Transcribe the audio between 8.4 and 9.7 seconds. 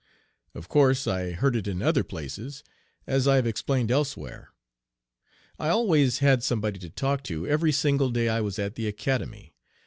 was at the Academy.